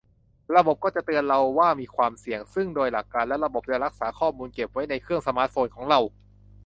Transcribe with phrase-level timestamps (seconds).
[0.55, 5.99] ระบบก็จะเตือนเราว่ามีความเสี่ยง ซึ่งโดยหลักการแล้วระบบจะรักษาข้อมูลเก็บไว้ในเครื่องสมาร์ทโฟนของเรา